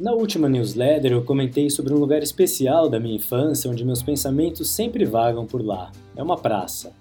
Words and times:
Na 0.00 0.12
última 0.12 0.48
newsletter 0.48 1.12
eu 1.12 1.22
comentei 1.22 1.70
sobre 1.70 1.94
um 1.94 1.98
lugar 1.98 2.20
especial 2.20 2.88
da 2.88 2.98
minha 2.98 3.14
infância 3.14 3.70
onde 3.70 3.84
meus 3.84 4.02
pensamentos 4.02 4.68
sempre 4.68 5.04
vagam 5.04 5.46
por 5.46 5.64
lá. 5.64 5.92
É 6.16 6.22
uma 6.22 6.36
praça. 6.36 6.92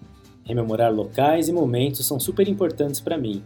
Rememorar 0.43 0.93
locais 0.93 1.49
e 1.49 1.51
momentos 1.51 2.05
são 2.05 2.19
super 2.19 2.47
importantes 2.47 2.99
para 2.99 3.17
mim, 3.17 3.41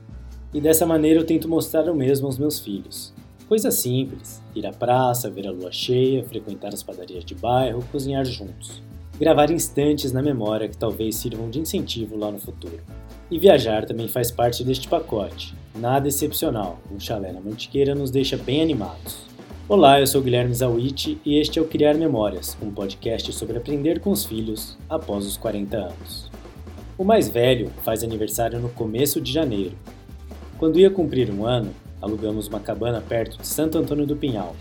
e 0.53 0.59
dessa 0.59 0.85
maneira 0.85 1.21
eu 1.21 1.25
tento 1.25 1.47
mostrar 1.47 1.89
o 1.89 1.95
mesmo 1.95 2.27
aos 2.27 2.37
meus 2.37 2.59
filhos. 2.59 3.13
Coisa 3.47 3.71
simples: 3.71 4.43
ir 4.53 4.67
à 4.67 4.73
praça, 4.73 5.29
ver 5.29 5.47
a 5.47 5.51
lua 5.51 5.71
cheia, 5.71 6.25
frequentar 6.25 6.73
as 6.73 6.83
padarias 6.83 7.23
de 7.23 7.33
bairro, 7.33 7.85
cozinhar 7.89 8.25
juntos. 8.25 8.83
Gravar 9.17 9.49
instantes 9.49 10.11
na 10.11 10.21
memória 10.21 10.67
que 10.67 10.75
talvez 10.75 11.15
sirvam 11.15 11.49
de 11.49 11.61
incentivo 11.61 12.17
lá 12.17 12.29
no 12.29 12.37
futuro. 12.37 12.81
E 13.31 13.39
viajar 13.39 13.85
também 13.85 14.09
faz 14.09 14.29
parte 14.29 14.61
deste 14.61 14.89
pacote. 14.89 15.55
Nada 15.73 16.09
excepcional, 16.09 16.79
um 16.91 16.99
chalé 16.99 17.31
na 17.31 17.39
Mantiqueira 17.39 17.95
nos 17.95 18.11
deixa 18.11 18.35
bem 18.35 18.61
animados. 18.61 19.36
Olá, 19.69 19.99
eu 19.99 20.07
sou 20.07 20.21
Guilherme 20.21 20.53
Zawiti 20.53 21.19
e 21.25 21.37
este 21.37 21.59
é 21.59 21.61
o 21.61 21.67
Criar 21.67 21.93
Memórias, 21.95 22.57
um 22.61 22.71
podcast 22.71 23.33
sobre 23.33 23.57
aprender 23.57 23.99
com 23.99 24.11
os 24.11 24.23
filhos 24.23 24.77
após 24.89 25.25
os 25.25 25.35
40 25.35 25.75
anos. 25.75 26.31
O 26.97 27.03
mais 27.03 27.27
velho 27.27 27.69
faz 27.83 28.01
aniversário 28.01 28.61
no 28.61 28.69
começo 28.69 29.19
de 29.19 29.29
janeiro. 29.29 29.75
Quando 30.57 30.79
ia 30.79 30.89
cumprir 30.89 31.29
um 31.29 31.45
ano, 31.45 31.69
alugamos 32.01 32.47
uma 32.47 32.61
cabana 32.61 33.01
perto 33.01 33.39
de 33.39 33.45
Santo 33.45 33.77
Antônio 33.77 34.07
do 34.07 34.15
Pinhal. 34.15 34.55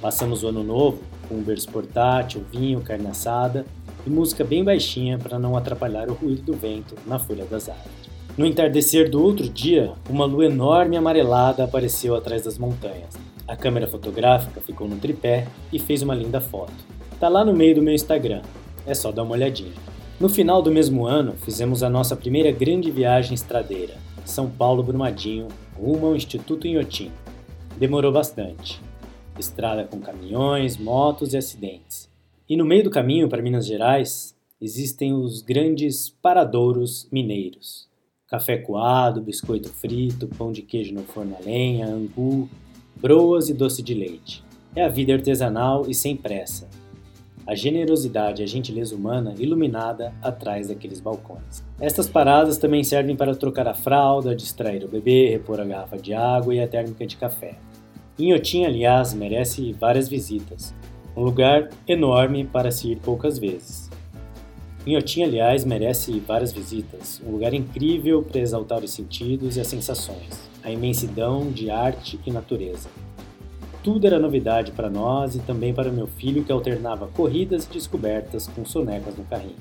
Passamos 0.00 0.42
o 0.42 0.48
ano 0.48 0.64
novo 0.64 0.98
com 1.28 1.36
um 1.36 1.42
berço 1.42 1.68
portátil, 1.68 2.44
vinho, 2.50 2.80
carne 2.80 3.06
assada 3.06 3.64
e 4.04 4.10
música 4.10 4.42
bem 4.42 4.64
baixinha 4.64 5.18
para 5.18 5.38
não 5.38 5.56
atrapalhar 5.56 6.10
o 6.10 6.14
ruído 6.14 6.42
do 6.42 6.54
vento 6.54 6.96
na 7.06 7.16
folha 7.16 7.44
das 7.44 7.68
árvores. 7.68 8.10
No 8.36 8.44
entardecer 8.44 9.08
do 9.08 9.22
outro 9.22 9.48
dia, 9.48 9.92
uma 10.10 10.24
lua 10.24 10.46
enorme 10.46 10.96
amarelada 10.96 11.62
apareceu 11.62 12.16
atrás 12.16 12.42
das 12.42 12.58
montanhas. 12.58 13.31
A 13.46 13.56
câmera 13.56 13.88
fotográfica 13.88 14.60
ficou 14.60 14.88
no 14.88 14.98
tripé 14.98 15.46
e 15.72 15.78
fez 15.78 16.02
uma 16.02 16.14
linda 16.14 16.40
foto. 16.40 16.72
Tá 17.18 17.28
lá 17.28 17.44
no 17.44 17.52
meio 17.52 17.74
do 17.74 17.82
meu 17.82 17.94
Instagram, 17.94 18.42
é 18.86 18.94
só 18.94 19.10
dar 19.10 19.22
uma 19.22 19.32
olhadinha. 19.32 19.72
No 20.20 20.28
final 20.28 20.62
do 20.62 20.70
mesmo 20.70 21.04
ano, 21.04 21.32
fizemos 21.32 21.82
a 21.82 21.90
nossa 21.90 22.14
primeira 22.14 22.52
grande 22.52 22.90
viagem 22.90 23.34
estradeira, 23.34 23.94
São 24.24 24.48
Paulo 24.48 24.82
Brumadinho, 24.82 25.48
rumo 25.76 26.06
ao 26.06 26.16
Instituto 26.16 26.66
Inhotim. 26.66 27.10
Demorou 27.76 28.12
bastante. 28.12 28.80
Estrada 29.38 29.84
com 29.84 29.98
caminhões, 29.98 30.76
motos 30.76 31.34
e 31.34 31.36
acidentes. 31.36 32.08
E 32.48 32.56
no 32.56 32.64
meio 32.64 32.84
do 32.84 32.90
caminho 32.90 33.28
para 33.28 33.42
Minas 33.42 33.66
Gerais, 33.66 34.36
existem 34.60 35.12
os 35.12 35.42
grandes 35.42 36.08
paradouros 36.08 37.08
mineiros. 37.10 37.88
Café 38.28 38.56
coado, 38.56 39.20
biscoito 39.20 39.68
frito, 39.68 40.28
pão 40.28 40.52
de 40.52 40.62
queijo 40.62 40.94
no 40.94 41.02
forno 41.02 41.36
a 41.36 41.44
lenha, 41.44 41.86
angu, 41.86 42.48
broas 42.96 43.48
e 43.48 43.54
doce 43.54 43.82
de 43.82 43.94
leite. 43.94 44.44
É 44.74 44.84
a 44.84 44.88
vida 44.88 45.12
artesanal 45.12 45.84
e 45.88 45.94
sem 45.94 46.16
pressa. 46.16 46.68
A 47.46 47.54
generosidade 47.54 48.40
e 48.40 48.44
a 48.44 48.46
gentileza 48.46 48.94
humana 48.94 49.34
iluminada 49.36 50.14
atrás 50.22 50.68
daqueles 50.68 51.00
balcões. 51.00 51.62
Estas 51.80 52.08
paradas 52.08 52.56
também 52.56 52.84
servem 52.84 53.16
para 53.16 53.34
trocar 53.34 53.66
a 53.66 53.74
fralda, 53.74 54.34
distrair 54.34 54.84
o 54.84 54.88
bebê, 54.88 55.28
repor 55.28 55.60
a 55.60 55.64
garrafa 55.64 55.98
de 55.98 56.14
água 56.14 56.54
e 56.54 56.60
a 56.60 56.68
térmica 56.68 57.06
de 57.06 57.16
café. 57.16 57.56
Inhotim, 58.18 58.64
aliás, 58.64 59.12
merece 59.12 59.72
várias 59.72 60.08
visitas. 60.08 60.72
Um 61.16 61.22
lugar 61.22 61.68
enorme 61.86 62.44
para 62.44 62.70
se 62.70 62.92
ir 62.92 62.96
poucas 62.98 63.38
vezes. 63.38 63.91
Inhotim, 64.86 65.22
aliás, 65.22 65.64
merece 65.64 66.20
várias 66.20 66.52
visitas. 66.52 67.20
Um 67.24 67.30
lugar 67.30 67.54
incrível 67.54 68.22
para 68.22 68.40
exaltar 68.40 68.82
os 68.82 68.90
sentidos 68.90 69.56
e 69.56 69.60
as 69.60 69.66
sensações 69.68 70.52
a 70.62 70.70
imensidão 70.70 71.50
de 71.50 71.70
arte 71.70 72.18
e 72.24 72.30
natureza. 72.30 72.88
Tudo 73.82 74.06
era 74.06 74.18
novidade 74.18 74.70
para 74.70 74.88
nós 74.88 75.34
e 75.34 75.40
também 75.40 75.74
para 75.74 75.90
meu 75.90 76.06
filho 76.06 76.44
que 76.44 76.52
alternava 76.52 77.08
corridas 77.08 77.64
e 77.64 77.72
descobertas 77.72 78.46
com 78.46 78.64
sonecas 78.64 79.16
no 79.16 79.24
carrinho. 79.24 79.56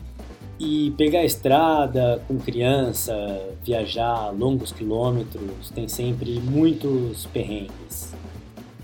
E 0.60 0.92
pegar 0.92 1.20
a 1.20 1.26
estrada 1.26 2.22
com 2.28 2.38
criança, 2.38 3.16
viajar 3.64 4.30
longos 4.30 4.72
quilômetros, 4.72 5.72
tem 5.74 5.88
sempre 5.88 6.40
muitos 6.40 7.26
perrengues. 7.28 8.14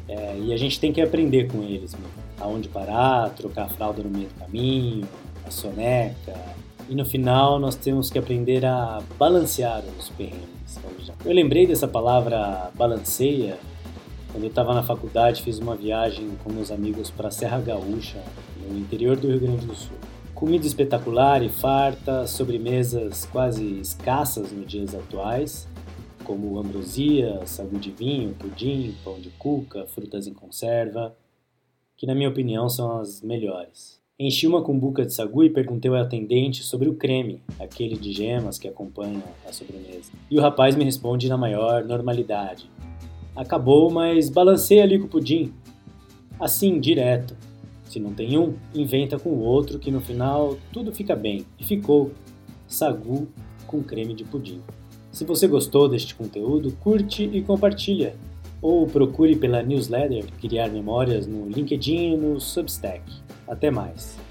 É, 0.10 0.40
e 0.40 0.52
a 0.52 0.58
gente 0.58 0.80
tem 0.80 0.92
que 0.92 1.00
aprender 1.00 1.52
com 1.52 1.62
eles, 1.62 1.94
mesmo. 1.94 2.08
aonde 2.40 2.68
parar, 2.68 3.30
trocar 3.32 3.66
a 3.66 3.70
fralda 3.70 4.02
no 4.02 4.10
meio 4.10 4.28
do 4.28 4.34
caminho, 4.40 5.08
a 5.48 5.52
soneca, 5.52 6.36
e 6.90 6.96
no 6.96 7.06
final 7.06 7.60
nós 7.60 7.76
temos 7.76 8.10
que 8.10 8.20
aprender 8.20 8.66
a 8.66 9.02
balancear 9.18 9.84
os 9.98 10.10
perrengues. 10.10 10.80
Eu 11.26 11.34
lembrei 11.34 11.66
dessa 11.66 11.88
palavra 11.88 12.72
balanceia 12.76 13.58
quando 14.32 14.44
eu 14.44 14.50
estava 14.50 14.74
na 14.74 14.84
faculdade, 14.84 15.42
fiz 15.42 15.58
uma 15.58 15.76
viagem 15.76 16.30
com 16.44 16.52
meus 16.52 16.70
amigos 16.70 17.10
para 17.10 17.30
a 17.30 17.32
Serra 17.32 17.60
Gaúcha, 17.60 18.24
no 18.70 18.78
interior 18.78 19.18
do 19.18 19.28
Rio 19.30 19.40
Grande 19.40 19.66
do 19.66 19.74
Sul. 19.74 19.98
Comida 20.36 20.68
espetacular 20.68 21.42
e 21.42 21.50
farta, 21.50 22.28
sobremesas 22.28 23.26
quase 23.26 23.80
escassas 23.80 24.52
nos 24.52 24.68
dias 24.68 24.94
atuais, 24.94 25.68
como 26.24 26.60
ambrosia, 26.60 27.42
sagu 27.48 27.80
de 27.80 27.90
vinho, 27.90 28.36
pudim, 28.36 28.96
pão 29.04 29.20
de 29.20 29.30
cuca, 29.32 29.88
frutas 29.88 30.28
em 30.28 30.34
conserva, 30.34 31.16
que 31.96 32.06
na 32.06 32.14
minha 32.14 32.30
opinião 32.30 32.70
são 32.70 33.00
as 33.00 33.22
melhores. 33.24 34.00
Enchi 34.20 34.48
uma 34.48 34.64
cumbuca 34.64 35.06
de 35.06 35.14
sagu 35.14 35.44
e 35.44 35.50
perguntei 35.50 35.92
ao 35.92 35.98
atendente 35.98 36.64
sobre 36.64 36.90
o 36.90 36.96
creme, 36.96 37.40
aquele 37.60 37.96
de 37.96 38.12
gemas 38.12 38.58
que 38.58 38.68
acompanha 38.68 39.22
a 39.48 39.54
sobremesa. 39.54 40.12
E 40.32 40.40
o 40.40 40.42
rapaz 40.42 40.76
me 40.76 40.84
responde 40.84 41.30
na 41.30 41.38
maior 41.38 41.86
normalidade. 41.86 42.68
Acabou, 43.36 43.92
mas 43.92 44.28
balancei 44.28 44.82
ali 44.82 44.98
com 44.98 45.06
o 45.06 45.08
pudim. 45.08 45.54
Assim, 46.40 46.80
direto. 46.80 47.38
Se 47.86 48.00
não 48.00 48.12
tem 48.12 48.40
um, 48.40 48.56
inventa 48.74 49.20
com 49.20 49.30
o 49.30 49.40
outro 49.40 49.78
que 49.78 49.92
no 49.92 50.02
final 50.02 50.58
tudo 50.74 50.92
fica 50.92 51.16
bem. 51.16 51.46
E 51.60 51.64
ficou. 51.64 52.12
Sagu 52.68 53.28
com 53.68 53.84
creme 53.84 54.16
de 54.16 54.24
pudim. 54.24 54.62
Se 55.12 55.26
você 55.26 55.48
gostou 55.48 55.88
deste 55.88 56.16
conteúdo, 56.16 56.72
curte 56.80 57.30
e 57.32 57.44
compartilha. 57.44 58.16
Ou 58.64 58.88
procure 58.88 59.36
pela 59.36 59.62
newsletter 59.62 60.26
Criar 60.42 60.70
Memórias 60.70 61.28
no 61.28 61.48
LinkedIn 61.48 62.14
e 62.14 62.18
no 62.18 62.40
Substack. 62.40 63.27
Até 63.48 63.72
mais! 63.72 64.27